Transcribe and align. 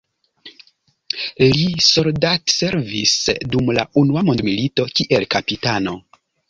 Li 1.43 1.67
soldatservis 1.89 3.15
dum 3.53 3.73
la 3.81 3.87
unua 4.05 4.29
mondmilito 4.33 4.93
kiel 4.99 5.33
kapitano. 5.39 6.01